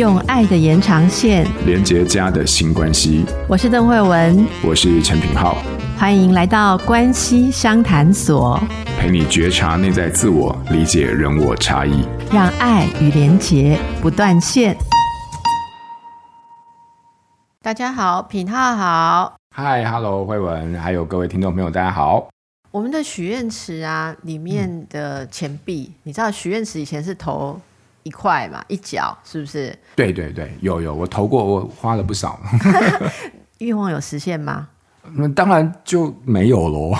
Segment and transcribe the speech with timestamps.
[0.00, 3.22] 用爱的延长线连接家的新关系。
[3.46, 5.58] 我是邓慧文，我是陈品浩，
[5.98, 8.58] 欢迎来到关系商谈所，
[8.98, 12.02] 陪你觉察内在自我，理解人我差异，
[12.32, 14.74] 让爱与连结不断线。
[17.60, 22.26] 大家好，品浩好，嗨，Hello，慧文，还有各位听众朋友，大家好。
[22.70, 27.60] 我们的许愿池啊，里面的钱币，嗯、你知道许愿池以前是投。
[28.02, 29.76] 一块嘛，一角是不是？
[29.96, 32.40] 对对对，有有，我投过，我花了不少。
[33.58, 34.68] 愿望有实现吗？
[35.14, 36.94] 那当然就没有喽。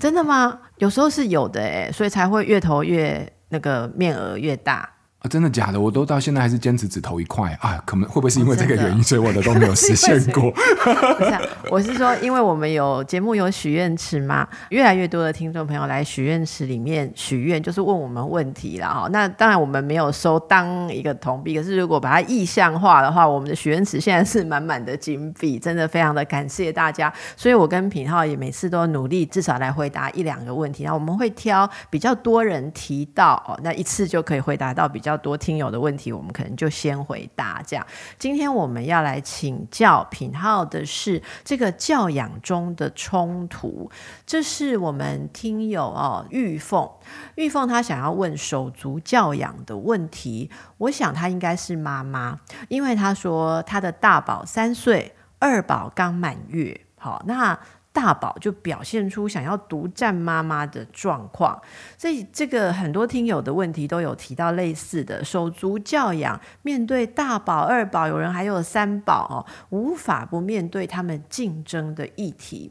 [0.00, 0.58] 真的吗？
[0.78, 4.88] 有时候是有的哎，所以才会越投越那个面额越大。
[5.20, 5.80] 啊，真的假的？
[5.80, 7.82] 我都到现在还是坚持只投一块啊！
[7.84, 10.48] 可能会不会是因为这个原因，所以我的都没有 实现过？
[10.52, 11.40] 不是啊，
[11.72, 19.08] 我是说，因为我们有节目有许愿池嘛，越来越多的听众朋友来许愿池里面许愿，就是问我们问题了哈。
[19.10, 27.12] 那当然我们没有收当一个铜币，可是如果把它意象化的话，我们的许愿池现在是满满的金币，真的非常的感谢大家。
[27.36, 30.84] 所以我跟品浩也每次都努力，至少来回答一两个问题。
[30.84, 35.07] 然后我们会挑比较多人提到哦，那一次就可以回答到比较。
[35.08, 37.86] 较多听友的问题，我们可能就先回答这样。
[38.18, 43.90] 今天我们要来请教品浩的是这个教养中的冲突，
[44.26, 46.88] 这是我们听友哦，玉凤，
[47.36, 50.50] 玉凤她想要问手足教养的问题。
[50.76, 56.80] 我想她应该是妈妈，因为她说她的大宝三岁，二宝刚满月。
[56.98, 57.58] 好，那。
[57.98, 61.60] 大宝就表现出想要独占妈妈的状况，
[61.96, 66.40] 所以这个很多听友的问题都有提到类似的手足教养。
[66.62, 69.36] 面对大宝、二宝，有人还有三宝哦，
[69.70, 72.70] 无法不面对他们竞争的议题。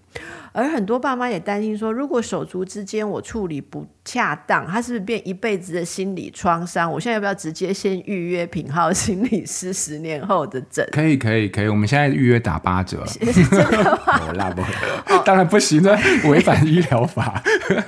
[0.54, 6.90] 而很多爸妈也担心说，如果手足之间我处理不恰当，他是不是变一辈子的心理创伤？
[6.90, 10.88] 我现在要不要直接先预约品皓心理师十年后的诊？
[10.94, 11.68] 可以，可以，可以。
[11.68, 13.04] 我们现在预约打八折。
[13.06, 14.66] 真的吗？
[15.26, 17.44] 当然不行了，违反医疗法。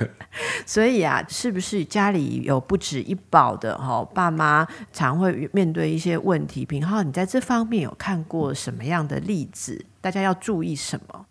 [0.66, 6.66] 所以啊，是不是家里有不止一宝的哈爸妈，常会面对一些问题？
[6.66, 9.86] 品浩，你在这方面有看过什么样的例子？
[10.02, 11.24] 大家要注意什么？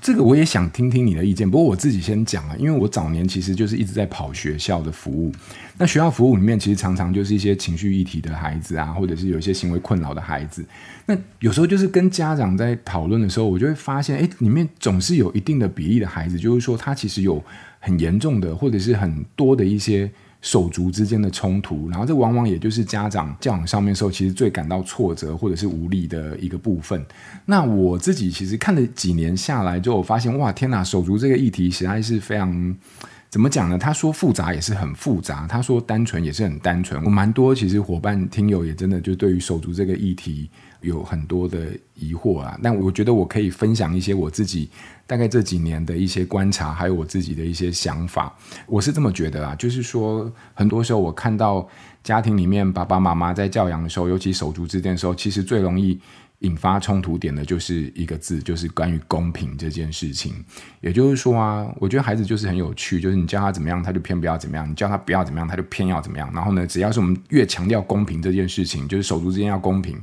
[0.00, 5.32] 这个我也想听听你的意见，不过我自己先讲啊，因为我早年其实就是一直在跑学校的服务。
[5.76, 10.64] 那学校服务里面，其实常常就是一些情绪议题的孩子啊，或者是有一些行为困扰的孩子。
[11.06, 17.42] 那有时候就是跟家长在讨论的时候，我就会发现，哎，里面总是有一定的比例的孩子，就是说他其实有
[17.80, 20.10] 很严重的，或者是很多的一些。
[20.40, 27.04] 手足之间的冲突，然后这往往也就是家长教养上面时候，其实最感到挫折或者是无力的一个部分。
[27.46, 32.76] 那我自己其实看了几年下来，就我发现，哇，天哪，手足这个议题实在是非常，
[33.30, 33.76] 怎么讲呢？
[33.76, 37.02] 他说复杂也是很复杂，他说单纯也是很单纯。
[37.04, 40.50] 我蛮多其实伙伴听友也真的就对于手足这个议题。
[40.80, 44.70] 有很多的疑惑啊，但我觉得我可以分享一些我自己
[45.08, 48.32] 大概这几年的一些观察，还有我自己的一些想法。
[48.64, 51.68] 我是这么觉得啊，就是说，很多时候我看到
[52.04, 55.98] 家庭里面爸爸妈妈在教养的时候，尤其手足之间的时候，其实最容易
[56.40, 60.32] 引发冲突点的就是一个字，就是关于公平这件事情。
[60.80, 66.30] 也就是说啊，我觉得孩子就是很有趣，就是你教他怎么样，他就偏不要怎么样；你教他不要怎么样，他就偏要怎么样。
[66.32, 69.98] 然后呢，只要是我们越强调公平这件事情，就是手足之间要公平。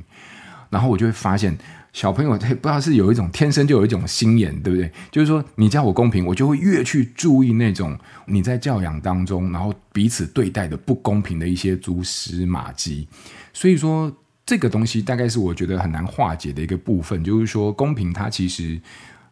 [0.68, 1.56] 然后我就会发现，
[1.92, 4.90] 小朋友他不知道是有一种天生就有一种心眼，对不对？
[5.12, 13.08] 就是说，你教我公平，我就会越去注意那种你在教养当中，然后彼此对待的不公平的一些蛛丝马迹。
[13.52, 14.14] 所以说，
[14.46, 18.80] 这个东西大概是我觉得很难化解的一个部分，就是说，公平它其实。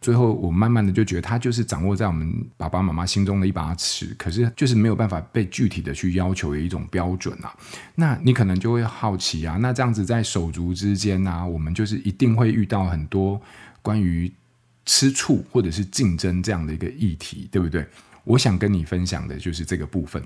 [0.01, 7.57] 最后，我慢慢的就觉得，它就是掌握在我们爸爸妈妈心中的一把尺，可是就是没有办法被具体的去要求的一种标准啊。
[7.95, 13.41] 那你可能就会好奇啊，那这样子在手足之间啊，我们就是一定会遇到很多
[13.81, 14.31] 关于
[14.85, 17.87] 吃醋或者是竞争这样的一个议题，对不对？
[18.25, 20.23] 我想跟你分享的就是这个部分。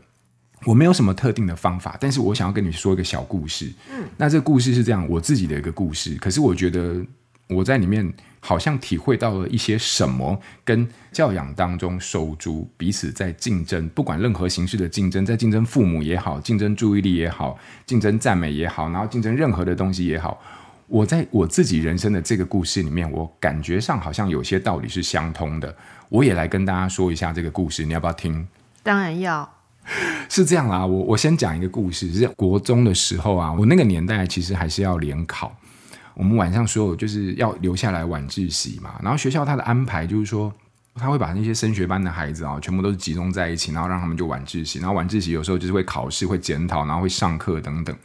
[0.64, 3.72] 我没有什么特定的方法，但是我想要跟你说一个小故事。
[3.90, 6.14] 嗯，那这个故事是这样，我自己的一个故事。
[6.16, 7.00] 可是我觉得
[7.48, 8.12] 我在里面。
[8.40, 20.40] 好像体会到了一些什么，跟教养当中手足彼此在竞争，不管任何形式的竞争，在竞争父母也好，竞争注意力也好，竞争赞美也好，然后竞争任何的东西也好，
[20.86, 25.76] 我在我自己人生的这个故事里面，我感觉上好像有些道理是相通的。
[26.08, 28.46] 我也来跟大家说一下这个故事，你要不要听？
[28.84, 29.57] 当然要。
[30.28, 35.54] 是这样啦，我我先讲一个故事，是国中的时候啊，我那个年代其实还是要联考。
[36.14, 40.52] 我们晚上所有就是要留下来晚自习嘛，然后学校他的安排就是说，
[40.96, 47.96] 他会把那些升学班的孩子啊，全部都是集中在一起，然后让他们就晚自习，然后晚自习有时候就是会考试、会检讨，然后会上课等等。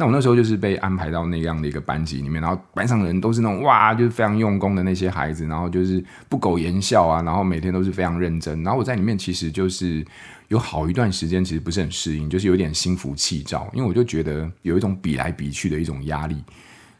[0.00, 8.62] 那我那时候就是被安排到那样的一个班级里面，然后班上的人都是那种哇，就是非常用功的那些孩子，然后就是不苟言笑啊，然后每天都是非常认真。
[8.62, 10.02] 然后我在里面其实就是
[10.48, 16.42] 有好一段时间，其实不是很适应，就是有点心浮气躁，因为我就觉得有一种比来比去的一种压力，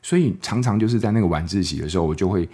[0.03, 2.47] 所以常常就是在那个晚自习的时候，我就会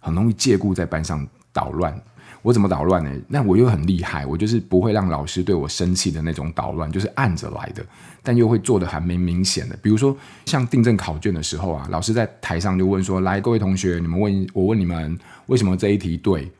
[0.00, 2.00] 很容易借故在班上捣乱。
[2.48, 3.10] 我怎么捣乱呢？
[3.28, 7.84] 那我又很厉害，我就是不会让老师对我生气的那种捣乱，就是按着来的，
[8.22, 9.76] 但又会做得还蛮明显的。
[9.82, 10.16] 比如说
[10.46, 15.18] 像订正考卷的时候啊，老师在台上就问说：“来，各位同学，你们问我问你们，
[15.48, 16.50] 为什么这一题对？”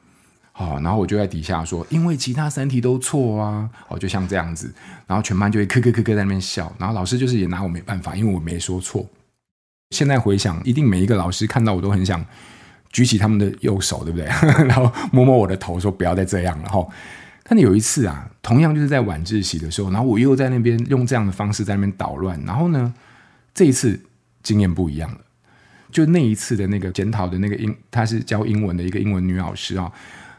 [0.52, 4.70] 好，然后我就在底下说：“因为其他三题都错啊。”哦，就像这样子，
[5.06, 9.06] 然后全班就会咯咯咯咯在那边笑，然后老师就是也拿我没办法，因为我没说错。
[9.96, 12.22] 现在回想，一定每一个老师看到我都很想。
[12.90, 14.26] 举起他们的右手，对不对？
[14.66, 16.64] 然后摸摸我的头，说不要再这样了。
[16.64, 16.90] 然后，
[17.44, 22.40] 但有一次啊，同样就是在晚自习的时候，然后我又在那边用这样的方式在那边捣乱。
[22.46, 22.94] 然后呢，
[23.52, 24.00] 这一次
[24.42, 25.18] 经验不一样了。
[25.90, 29.90] 就那一次的那个检讨的那个英，他是教英文的一个英文女老师啊，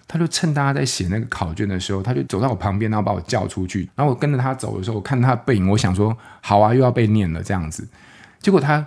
[0.08, 3.90] 她就趁大家在写那个考卷的时候，她就走到我旁边，然后把我叫出去。
[3.96, 7.88] 然后我跟着她走的时候，我看她的背影，我想说好啊，又要被念了这样子。
[8.40, 8.86] 结果她。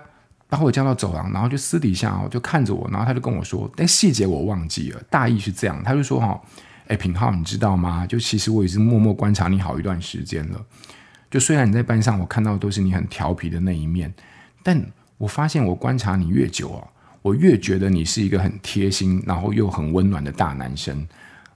[0.53, 6.39] 把我叫到走廊，然后就私底下哦，就看着我，然后他就跟我说，但细节我忘记了，大意是这样，他就说哈，
[6.89, 8.07] 哎，品浩，你知道吗？
[8.07, 10.63] 就其实我已经默默观察你好一段时间了。
[11.31, 14.13] 就虽然你在班上，我看到的都是你很调皮的那一面，
[14.63, 14.79] 但
[15.17, 16.87] 我发现我观察你越久哦，
[17.23, 21.07] 我越觉得你是一个很贴心，然后又很温暖的大男生。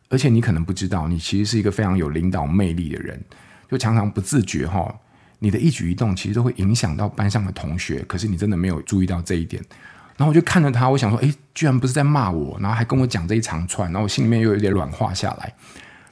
[0.08, 3.22] 而且你可能不知道，你其实是一个非常有领导魅力的人，
[3.70, 4.99] 就常常不自觉哈。
[5.38, 9.62] 你的一举一动其实都会影响到班上的同学，可是你真的没有注意到这一点。
[10.17, 15.53] 然后我就看着他，我想说，诶，居然不是在骂我，然后还跟我讲这一长串，然后我心里面又有点软化下来。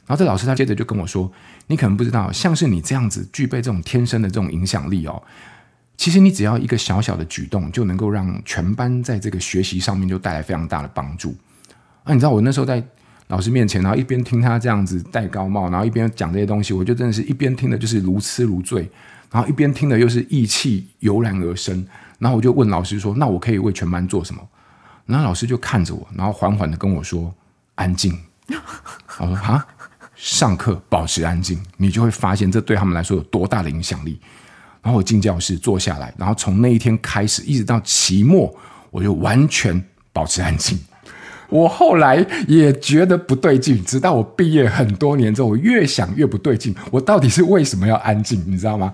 [0.06, 1.32] 然后这老师他接着就跟我说
[1.68, 5.22] ：“你可能不知道，像是你这样子具备这种天生的这种影响力哦，
[5.96, 11.34] 其实你只要一个小小的举动，就能够让全班在这个学习上面就带来非常大的帮助。”
[12.04, 12.84] 啊，你知道我那时候在
[13.28, 18.86] 老师面前，然后一边听他这样子戴高帽，然后一边讲这些东西，我就真的是一边听的就是如痴如醉。
[19.34, 21.84] 然后一边听的又是意气油然而生，
[22.20, 24.40] 然后我就问老师说：“那我可以为全班做什么？”
[25.06, 27.34] 然后老师就看着我，然后缓缓的跟我说
[27.74, 28.16] ：“安静。”
[29.18, 29.66] 我说：“啊，
[30.14, 34.20] 上课保持安静，你就会发现这对他们来说有多大的影响力。”
[34.80, 38.56] 然后我进教室坐下来，然后从那一天开始一直到期末，
[38.92, 40.78] 我就完全保持安静。
[41.48, 48.40] 我后来也觉得不对劲，直到我毕业很多年之后，我越想越不对劲，我到底是为什么要安静？
[48.46, 48.92] 你知道吗？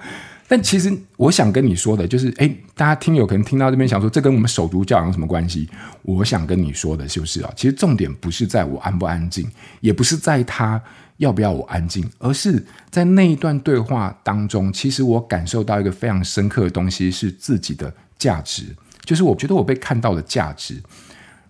[0.50, 5.70] 但其实我想跟你说的，就是，诶，大家听友可能听到这边想说，这跟我们手足教养有什么关系？
[6.02, 9.48] 我想跟你说的就是啊，其实重点不是在我安不安静，
[9.78, 10.82] 也不是在他
[11.18, 18.64] 要不要我安静，而是在那一段对话当中，其实我感受到一个非常深刻的东西，是自己的价值，
[19.04, 20.82] 就是我觉得我被看到的价值。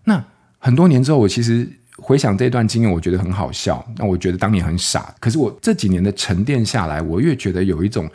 [0.05, 0.23] 那
[0.58, 3.82] 很多年之后，我其实回想这段经验，我觉得很好笑。
[3.96, 8.06] 那我觉得当年很傻，可是我这几年的沉淀下来，我越觉得有一种。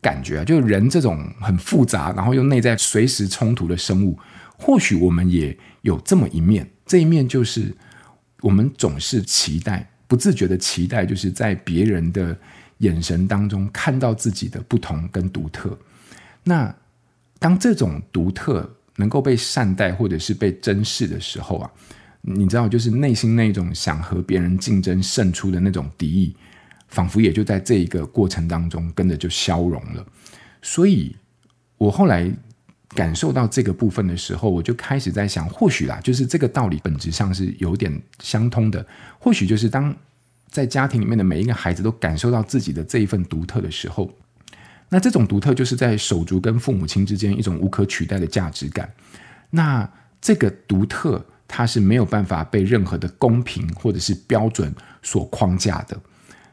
[0.00, 4.18] 感觉啊，就是人这种很复杂，然后又内在随时冲突的生物，
[4.56, 6.68] 或许我们也有这么一面。
[6.86, 7.74] 这一面就是
[8.40, 12.36] 我们总是期待，不自觉的期待，就是在别人的
[12.78, 15.76] 眼神当中看到自己的不同跟独特。
[16.44, 16.74] 那
[17.38, 21.70] 当这种独特能够被善待或者是被珍视的时候啊，
[22.22, 26.34] 你知道，就是内心那种想和别人竞争胜出的那种敌意。
[26.88, 30.04] 仿佛也就在这一个过程当中，跟着就消融了。
[30.60, 31.14] 所以，
[31.76, 32.30] 我后来
[32.94, 38.84] 感受到这个部分的时候，我就开始在想，或许啦，就是这个道理本质上是有点相通的。
[39.18, 39.94] 或许就是当
[40.50, 44.10] 在家庭里面的每一个孩子都感受到自己的这一份独特的时候，
[44.88, 48.90] 那这种独特就是在手足跟父母亲之间一种无可取代的价值感。
[49.50, 49.88] 那
[50.20, 56.00] 这个独特，它是没有办法被任何的公平或者是标准所框架的。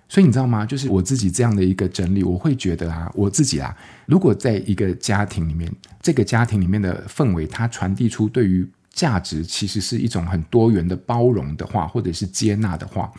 [0.08, 0.66] 所以你知道吗？
[0.66, 5.72] 就是我自己这样的一个整理，我会觉得啊，我自己啊，如果在一个家庭里面，
[6.02, 13.12] 这个家庭里面的氛围，它传递出对于价值其实是一种很多元的包容的话，或者是接纳的话，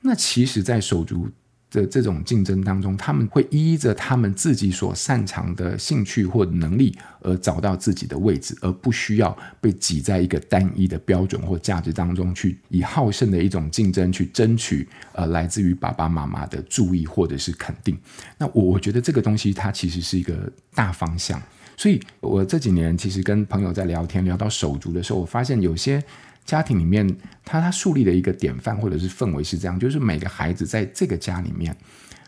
[0.00, 1.28] 那其实，在手足。
[1.74, 17.98] 的这种竞争当中，他们会依着他们自己所擅长的兴趣或能力而找到自己的位置，而不需要被挤在一个单一的标准或价值当中去以好胜的一种竞争去争取呃来自于爸爸妈妈的注意或者是肯定。
[18.38, 21.42] 那我我觉得这个东西它其实是一个大方向，
[21.76, 26.00] 所以我这几年其实跟朋友在聊天聊到手足的时候，我发现有些。
[26.44, 27.06] 家庭里面，
[27.44, 31.74] 他他树立的一个典范或者是氛围是这样，就是每个孩子在这个家里面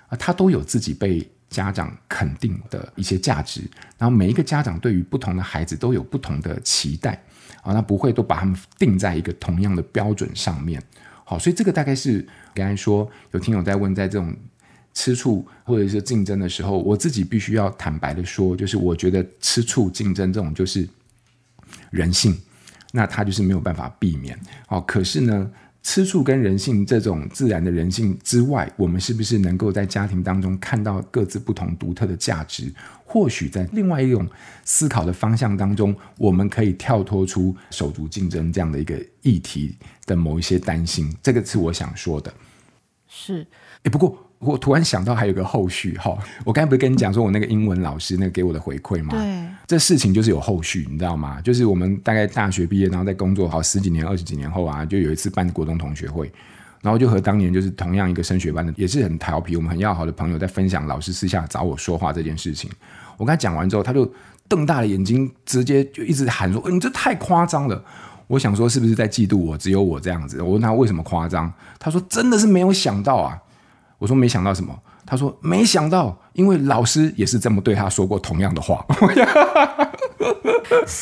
[0.08, 3.62] 啊，他都有自己被家长肯定的一些价值，
[3.98, 7.22] 然后每一个家长对于不同的孩子都有不同的期待
[7.62, 10.82] 啊，那不会都把他们定在一个同样的标准上面。
[11.24, 14.34] 好，所以这个大概是刚才说有听友在问，在这种
[14.94, 20.88] 吃醋或者是竞争的时候，我自己必须要坦白的说，就是我觉得吃醋竞争这种就是
[21.90, 22.36] 人性，
[22.96, 24.34] 那他就是没有办法避免。
[24.68, 25.50] 哦，可是呢，
[25.82, 32.72] 吃醋跟人性这种自然的人性之外，我们是不是能够在家庭当中看到各自不同独特的价值？
[33.04, 34.26] 或许在另外一种
[34.64, 39.76] 思考的方向当中，我们可以跳脱出手足竞争这样的一个议题
[40.06, 41.14] 的某一些担心。
[41.22, 42.32] 这个是我想说的。
[43.06, 43.46] 是，
[43.82, 44.25] 诶，不过。
[44.38, 49.10] 我突然想到还有个后续哈，我刚才不是跟你讲说我那个英文老师那个给我的回馈吗？
[49.12, 51.40] 对，这事情就是有后续，你知道吗？
[51.40, 56.30] 就是我们大概大学毕业，然后在工作好十几年、二十几年后啊，就有一次办国中同学会，
[56.82, 62.70] 然后就和当年就是同样一个升学班的，也是很调皮、我们很要好的朋友在分享老师私下找我说话这件事情。
[63.16, 64.12] 我跟他讲完之后，他就
[64.46, 67.82] 瞪大了眼睛，直接就一直喊说：“你这太夸张了！”
[68.28, 69.56] 我想说是不是在嫉妒我？
[69.56, 70.42] 只有我这样子？
[70.42, 71.50] 我问他为什么夸张？
[71.78, 73.38] 他说：“真的是没有想到啊。”
[73.98, 74.74] 我说没想到什么？
[75.06, 78.84] 他说没想到，因为老师也是这么对他说过同样的话。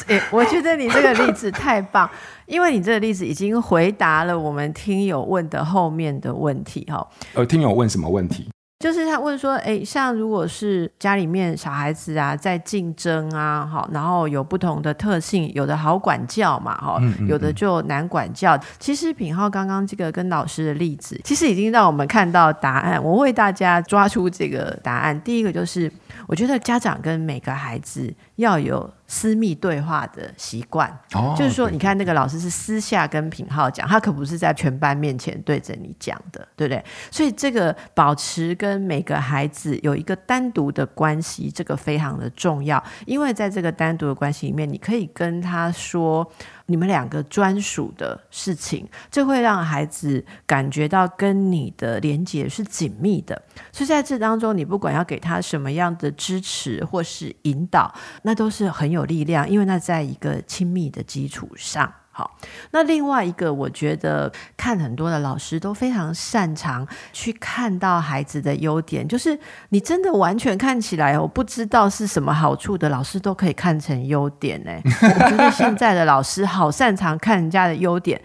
[0.08, 2.08] 欸，我觉得你这个例子太棒，
[2.46, 7.06] 因为你这个例子已经回答了我们听友问的后面的问题哈。
[7.34, 8.48] 呃，听友问什么问题？
[8.80, 18.58] 就是他问说，哎，像如果是家里面小孩子啊，在竞争啊，好，然后有不同的特性，有的好管教嘛，哈、嗯嗯嗯，有的就难管教。
[18.78, 23.02] 其实品浩刚刚这个跟老师的例子，其实已经让我们看到答案。
[23.02, 25.18] 我为大家抓出这个答案。
[25.22, 25.90] 第一个就是，
[26.26, 36.84] 我觉得家长跟每个孩子要有私密对话的习惯，哦，就是说，你看那个老师是私下跟品浩讲，他可不是在全班面前对着你讲的，对不对？
[37.10, 46.30] 所以这个保持跟每个孩子有一个单独的关系，这个非常的重要，因为在这个单独的关系里面，你可以跟他说。
[46.66, 53.40] 你们两个专属的事情，这会让孩子感觉到跟你的连接是紧密的。
[53.70, 61.92] 所以在这当中，你不管要给他什么样的支持或是引导，那都是很有力量，因为那在一个亲密的基础上。
[62.16, 62.30] 好，
[62.70, 69.36] 那另外一个，我觉得看很多的老师都非常擅长去看到孩子的优点，就是
[69.70, 74.70] 你真的完全看起来，我不知道是什么好处的老师都可以看成优点呢。
[74.86, 78.20] 我觉得现在的老师好擅长看人家的优点，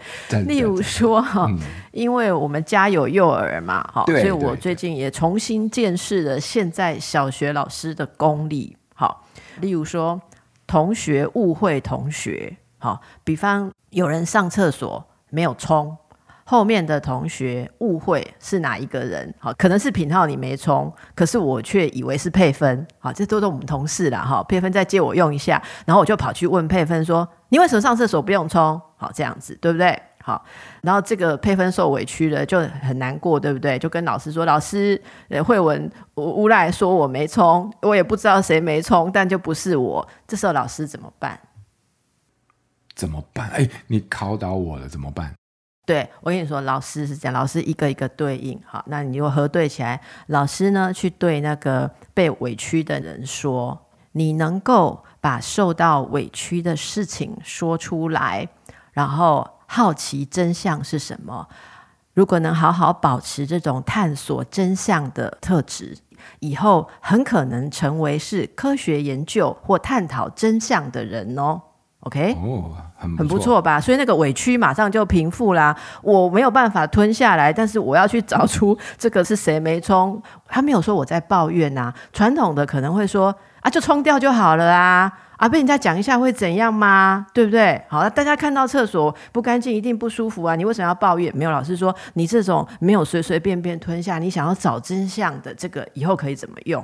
[0.46, 1.58] 例如说哈、 嗯，
[1.90, 8.76] 因为我们家有幼儿嘛，好，所以我最近也重新见识了现在小学老师的功力。
[8.94, 9.26] 好，
[9.60, 10.20] 例如说
[10.68, 12.56] 同学误会同学。
[12.80, 15.96] 好，比方有人上厕所没有冲，
[16.44, 19.32] 后面的同学误会是哪一个人？
[19.38, 22.84] 好，可能是品号你没冲，可是我却以为是佩芬。
[22.98, 24.20] 好，这都是我们同事啦。
[24.20, 29.96] 哈，佩芬再借我用一下，然后我就跑去问佩芬说：“你为什么上厕所不用冲？”好，这样子对不对？
[30.22, 30.44] 好，
[30.82, 33.78] 然后这个佩芬受委屈了，就很难过，对不对？
[33.78, 41.38] 就跟老师说：“老师，呃慧文诬赖说我没冲，我也不知道谁没冲，但就不是我。”这时候老师怎么办？
[43.00, 43.48] 怎么办？
[43.48, 45.34] 哎，你考倒我了，怎么办？
[45.86, 48.60] 对，我跟你说，老师是这样，老师一个一个对应。
[48.66, 58.46] 好，那你如果核对起来，老师呢去对那个被委屈的人说：“你能够把受到委屈的事情说出来，
[58.92, 61.48] 然后好奇真相是什么？
[62.12, 65.96] 如果能好好保持这种探索真相的特质，
[66.40, 71.62] 以后很可能成为是科学研究或探讨真相的人哦。”
[72.00, 73.78] OK，哦，很很不错吧？
[73.78, 75.76] 所以那个委屈马上就平复啦。
[76.00, 80.20] 我没有办法吞下来，但是我要去找出这个是谁没冲。
[80.48, 81.92] 他没有说我在抱怨呐。
[82.12, 87.26] 传统的可能会说啊，就冲掉就好了啊，啊，被人家讲一下会怎样吗？
[87.34, 87.78] 对不对？
[87.88, 90.56] 好，大家看到厕所不干净一定不舒服啊。
[90.56, 91.30] 你为什么要抱怨？
[91.36, 96.82] 没有老师说你这种没有随随便便吞下，你想要找真相的这个以后可以怎么用？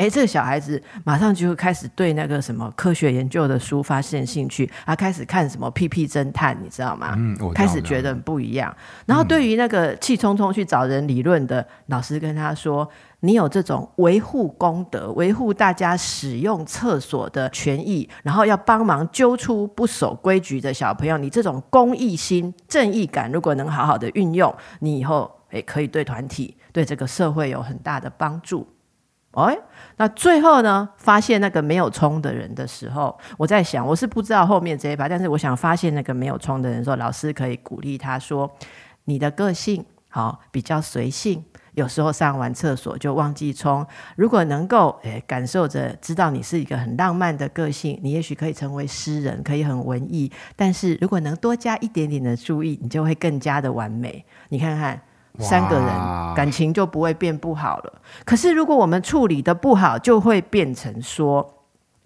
[0.00, 7.14] 哎，这个小孩子马上就开始对那个什么科学研究的书发现兴趣，他开始看什么屁屁侦探，你知道吗？
[7.18, 8.74] 嗯，我开始觉得很不一样。
[9.04, 12.88] 然后对于那个气冲冲去找人理论的、嗯、老师，跟他说
[13.20, 28.66] ：“你有这种维护公德、维护大家使用厕所的权益，然后要帮忙揪出不守规矩的小朋友，你这种公益心、正义感，如果能好好的运用，你以后诶可以对团体、对这个社会有很大的帮助。”
[29.32, 29.56] 哎，
[29.96, 30.88] 那最后呢？
[30.96, 38.50] 发现那个没有冲的人的时候，我在想，我是不知道后面这一排，但是我想发现那个没有冲的人的时候，老师可以鼓励他说
[39.06, 41.44] ：“你的个性好，比较随性，
[41.74, 43.86] 有时候上完厕所就忘记冲。
[44.16, 50.30] 如果能够诶感受着，知道你是一个很浪漫的个性，你也许可以成为诗人，可以很文艺。
[50.56, 54.24] 但是如果能多加一点点的注意，你就会更加的完美。
[54.48, 55.00] 你看看，
[55.40, 55.86] 三个人
[56.34, 57.92] 感情就不会变不好了。
[58.24, 61.56] 可是如果我们处理的不好，就会变成说。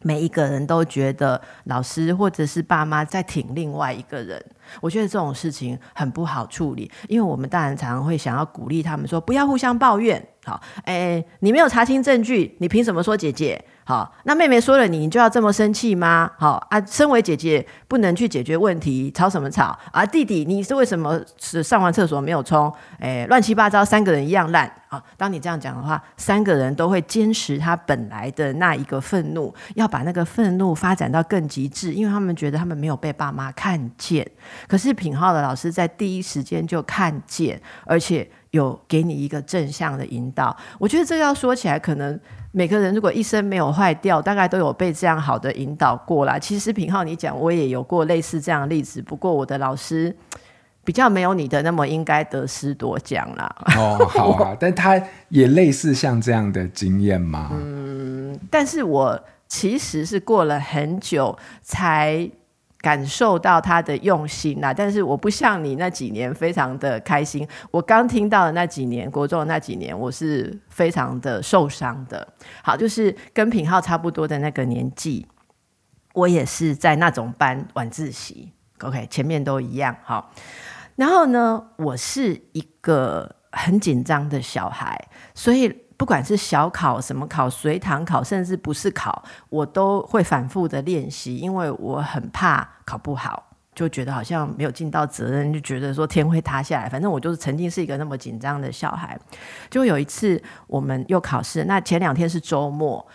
[0.07, 4.45] 每一个人都觉得老师或者是爸妈在挺另外一个人，
[4.83, 10.23] 我觉得这种事情很不好处理，因为我们大人常常会想要鼓励他们说，不要互相抱怨。
[10.45, 13.65] 好，哎，你没有查清证据，你凭什么说姐姐？
[13.87, 16.31] 好，那妹妹说了你，你就要这么生气吗？
[16.39, 19.79] 好啊，身为姐姐不能去解决问题，吵什么吵？
[19.93, 22.73] 啊，弟弟，你是为什么是上完厕所没有冲？
[22.99, 24.71] 哎，乱七八糟，三个人一样烂。
[24.89, 34.27] 啊，当你这样讲的话，三个人都会坚持他本来的那一个愤怒，要把那个愤怒发展到更极致，因为他们觉得他们没有被爸妈看见。
[34.67, 40.57] 可是品浩的老师在第一时间就看见，而且有给你一个正向的引导。
[40.79, 42.19] 我觉得这个要说起来，可能。
[42.57, 46.39] 每个人如果一生没有坏掉，大概都有被这样好的引导过啦。
[46.39, 50.17] 其实品浩，你讲我也有过类似这样的例子，不过我的老师
[50.85, 53.53] 比较没有你的那么应该得失多奖啦。
[53.77, 57.51] 哦，好啊， 但他也类似像这样的经验吗？
[57.55, 62.31] 嗯，但是我其实是过了很久才。
[62.85, 67.49] 感受到他的用心啦，但是我不像你那几年非常的开心。
[67.71, 72.29] 我刚听到的那几年，国中的那几年，我是非常的受伤的。
[72.63, 75.27] 好，就是跟品浩差不多的那个年纪，
[76.13, 78.53] 我也是在那种班晚自习。
[78.83, 79.97] OK，前面都一样。
[80.03, 80.31] 好，
[80.97, 85.84] 然后呢，我是一个很紧张的小孩，所以。
[85.97, 96.89] 不管是小考、什么考、随堂考，甚至不是考，我都会反复的练习，因为我很怕考不好，就觉得好像没有尽到责任，就觉得说天会塌下来。
[96.89, 99.19] 反正我就是曾经是一个那么紧张的小孩。
[99.71, 103.07] 就有一次我们又考试，那前两天是周末。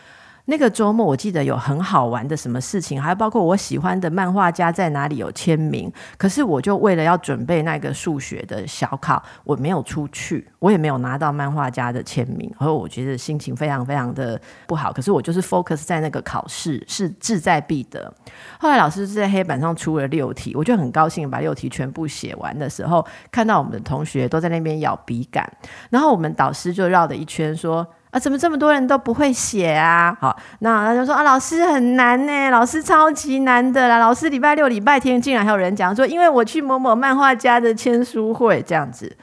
[0.49, 5.91] 那个周末我记得有很好玩的什么事情，还包括我喜欢的漫画家在哪里有签名。
[6.17, 14.91] 可是我就为了要准备那个数学的小考，我没有出去，我也没有拿到漫画家的签名，然后我觉得心情非常非常的不好。
[14.91, 18.11] 可是我就是 focus 在那个考试，是志在必得。
[18.59, 25.47] 后来老师是在黑板上出了六题，我就很高兴把六题全部写完的时候，看到我们的同学都在那边咬笔杆，
[25.91, 27.85] 然后我们导师就绕了一圈说。
[28.11, 30.17] 啊，怎么这么多人都不会写啊？
[30.19, 33.97] 好，那他就说啊，老师很难呢，老师超级难的啦。
[33.97, 39.15] 老师礼拜六、礼拜天竟然还有人讲说，因为我去某某漫画家的签书会这样子，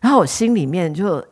[0.00, 1.24] 然后我心里面就。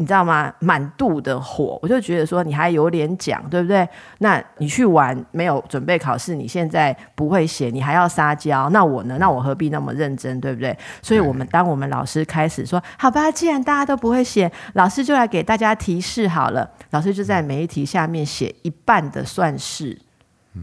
[0.00, 0.52] 你知道吗？
[0.60, 3.86] 满肚的火，我就觉得说你还有脸讲，对不对？
[4.18, 9.16] 那你去玩没有准备考试，你现在不会写，你还要撒娇，那我呢？
[9.18, 10.76] 那我何必那么认真，对不对？
[11.02, 16.70] 所以，我们当我们老师开始说，好吧，既然大家都不会写，老师就来给大家提示好了。
[16.90, 19.98] 老师就在每一题下面写一半的算式，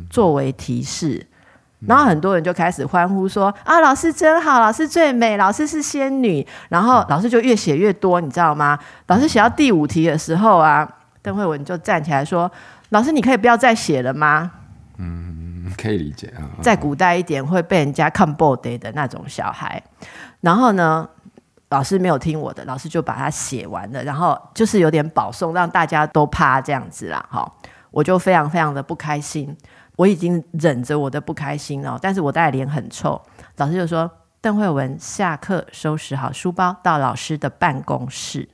[0.10, 1.28] 作为提示。
[1.88, 8.80] 然后很多人就开始欢呼说：“啊，老师真好，老师最美，老师是仙女。”然后老师就越写越多，你知道吗？
[9.08, 10.88] 老师写到第五题的时候啊，
[11.22, 12.52] 邓惠文就站起来说
[12.90, 14.52] ：“老师，你可以不要再写了吗？”
[14.98, 16.48] 嗯，可以理解啊。
[16.62, 19.82] 在古代一点会被人家看不得的那种小孩。
[20.42, 21.08] 然后呢，
[21.70, 27.24] 老师没有听我的，老师就把它写完了，然后就是有点保送，让大家都趴这样子啦。
[27.30, 27.60] 好，
[27.92, 29.56] 我就非常非常的不开心。
[29.98, 33.22] 我已经忍着我的不开心了，但是我带脸很臭。
[33.58, 34.10] 老师就说
[34.42, 38.50] ：“邓慧文，下课收拾好书包，到老师的办公室。”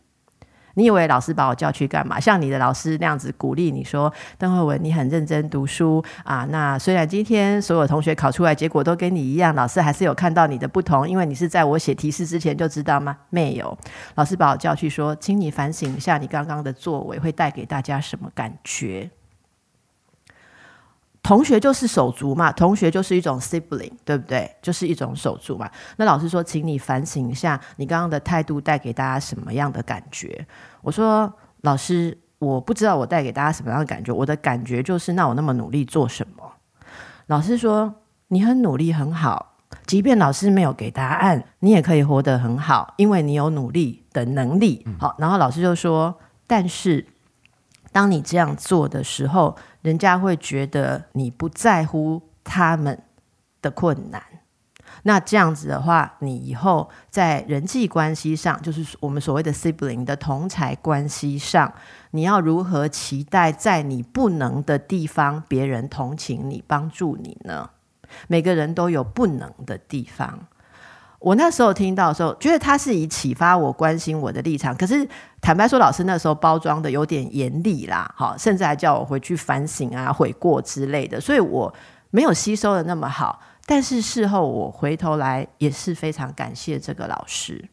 [0.76, 2.18] 你以为老师把我叫去干嘛？
[2.18, 13.18] 像你的老师那样子鼓励你说：“邓慧文，你很认真读书啊。”那虽然今天所有同学考出来结果都跟你一样，老师还是有看到你的不同，因为你是在我写提示之前就知道吗？
[13.30, 13.78] 没有。
[14.16, 19.10] 老师把我叫去说：“请你反省一下，你刚刚的作为会带给大家什么感觉？”
[21.24, 24.50] 同学就是手足嘛，同学就是一种 sibling，对不对？
[24.60, 25.70] 就是一种手足嘛。
[25.98, 30.46] 那老师说，请你反省一下，你刚刚的态度带给大家什么样的感觉？
[30.82, 31.32] 我说，
[31.62, 34.12] 老师，我不知道我带给大家什么样的感觉。
[34.12, 36.54] 我的感觉就是，那我那么努力做什么？
[37.28, 37.94] 老师说，
[38.30, 39.58] 你很努力，很好。
[39.86, 44.86] 即便老师没有给答案，你也可以活得很好，因为你有努力的能力。
[45.00, 47.06] 好，然后老师就说，但是。
[47.92, 53.02] 当你这样做的时候，人家会觉得你不在乎他们
[53.62, 54.24] 的困难。
[55.04, 61.74] 那这样子的话，你以后在人际关系上，就是我们所谓的 sibling 的同才关系上，
[62.12, 67.70] 你要如何期待在你不能的地方，别人同情你、帮助你呢？
[68.28, 70.48] 每个人都有不能的地方。
[71.22, 74.76] 我那时候听到的时候，觉得他是以启发我、关心我的立场。
[74.76, 75.08] 可是
[75.40, 81.72] 坦白说，老师那时候包装的有点严厉啦，好，甚至还叫我回去反省啊、悔过之类的，所以我
[82.10, 83.40] 没有吸收的那么好。
[83.68, 87.70] 但是事后我回头来也是非常感谢这个老师，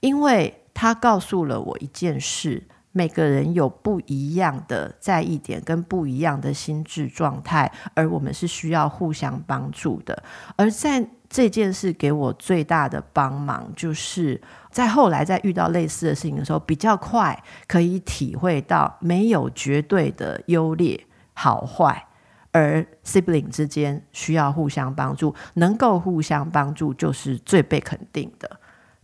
[0.00, 10.22] 因为他告诉了我一件事：每个人有不一样的在意点跟不一样的心智状态，而我们是需要互相帮助的。
[10.56, 14.38] 而在这件事给我最大的帮忙，就是
[14.70, 22.04] 在后来在遇到类似的事情的时候，比较快可以体会到没有绝对的优劣好坏，
[22.50, 28.58] 而 sibling 之间需要互相帮助，能够互相帮助就是最被肯定的，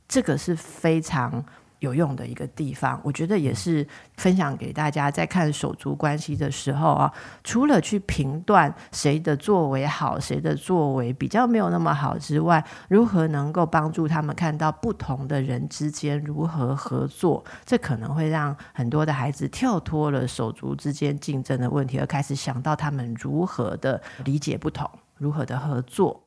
[0.09, 1.45] 这个是非常。
[1.81, 3.87] 有用的一个地方，我觉得也是
[4.17, 7.13] 分享给大家，在看手足关系的时候啊，
[7.45, 26.26] 除了去评断谁的作为好，谁的作为比较没有那么好之外，如何能够帮助他们看到不同的人之间如何合作，这可能会让很多的孩子跳脱了手足之间竞争的问题，而开始想到他们如何的理解不同，如何的合作。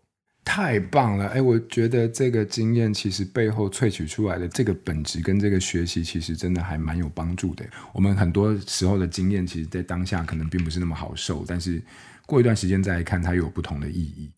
[0.49, 1.27] 太棒了！
[1.27, 7.63] 哎，我觉得这个经验其实背后萃取出来的这个本质跟这个学习，其实真的还蛮有帮助的。
[7.93, 11.79] 我们很多时候的经验，其实在当下可能并不是那么好受，但是
[12.25, 14.31] 过一段时间再来看，它又有不同的意义。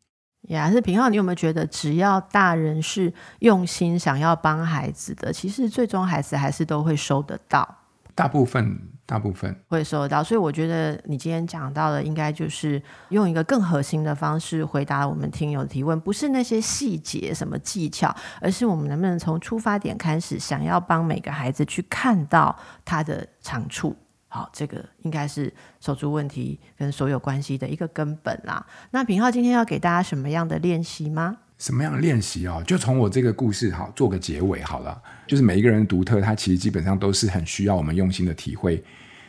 [0.50, 7.78] 呀，是平浩，你有没有觉得，只要大人是用心想要帮孩子的，其实最终孩子还是都会收得到。
[8.13, 8.90] 大部分。
[9.06, 23.96] 大部分会收到，所以我觉得你今天讲到的，应该就是用一个更核心的方式回答我们听友的提问，不是那些细节什么技巧，而是我们能不能从出发点开始，想要帮每个孩子去看到他的长处。
[24.30, 28.66] 好，这个应该是手足问题跟所有关系的一个根本啦。
[28.92, 31.36] 那品浩今天要给大家什么样的练习吗？
[31.62, 32.63] 什么样的练习哦？
[32.65, 35.00] 就从我这个故事好做个结尾好了。
[35.28, 38.84] 就是每一个人独特，他其实基本上都是很需要我们用心的体会。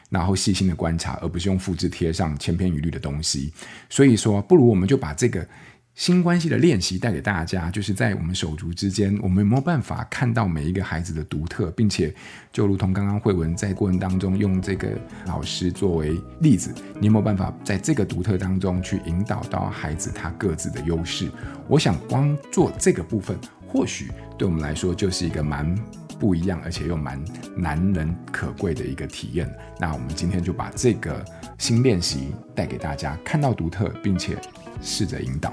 [0.08, 3.52] 然后细心的观察，而不是用复制贴上千篇一律的东西。
[3.90, 5.46] 所以说，不如我们就把这个
[5.94, 12.12] 新关系的练习带给大家，就是在我们手足之间，我们有没有办法看到每一个孩子的独特，并且
[12.50, 14.88] 就如同刚刚慧文在过程当中用这个
[15.26, 21.30] 老师作为例子，你有没有办法在这个独特当中去引导到孩子他各自的优势？
[21.68, 25.76] 我想光做这个部分，或许对我们来说就是一个蛮。
[26.18, 27.20] 不一样，而且又蛮
[27.56, 29.52] 难能可贵的一个体验。
[29.80, 31.24] 那我们今天就把这个
[31.58, 34.36] 新练习带给大家，看到独特，并且
[34.80, 35.52] 试着引导。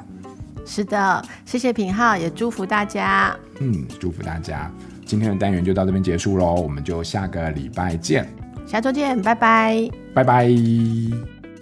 [0.71, 3.35] 是的，谢谢品浩，也祝福大家。
[3.59, 4.71] 嗯，祝福大家。
[5.03, 8.31] 今天的单元就到这边结束喽，我们就下个礼拜见。
[8.67, 9.89] 下周见，拜拜。
[10.13, 10.47] 拜拜。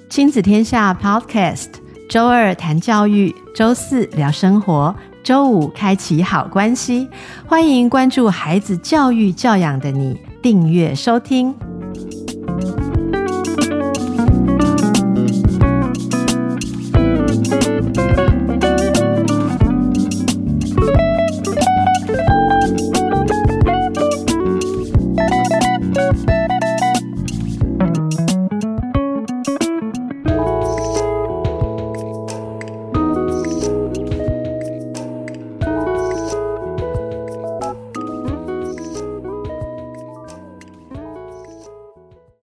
[0.09, 1.69] 亲子天下 Podcast，
[2.09, 4.93] 周二谈教育，周四聊生活。
[5.23, 7.07] 周五开启好关系，
[7.45, 11.55] 欢迎关注孩子教育教养的你，订阅收听。